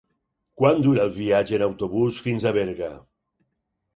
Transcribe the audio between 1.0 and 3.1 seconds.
el viatge en autobús fins a Berga?